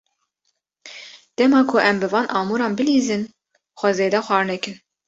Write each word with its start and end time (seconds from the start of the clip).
Dema 1.37 1.59
ku 1.69 1.75
em 1.89 1.97
bi 2.01 2.07
van 2.13 2.27
amûran 2.39 2.73
bilîzin, 2.77 3.23
xwe 3.79 3.89
zêde 3.97 4.19
xwar 4.25 4.43
nekin. 4.49 4.75